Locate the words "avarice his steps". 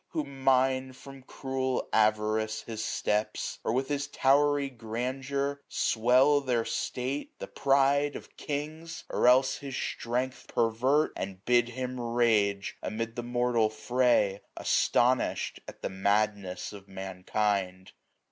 1.93-3.59